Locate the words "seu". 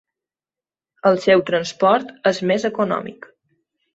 1.25-1.43